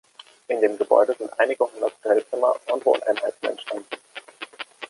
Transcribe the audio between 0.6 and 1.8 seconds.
dem Gebäude sind einige